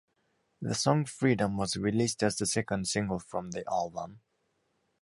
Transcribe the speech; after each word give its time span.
The 0.63 0.73
song 0.73 1.05
"Freedom" 1.05 1.57
was 1.57 1.77
released 1.77 2.23
as 2.23 2.35
the 2.35 2.47
second 2.47 2.87
single 2.87 3.19
from 3.19 3.51
the 3.51 3.63
album. 3.69 4.21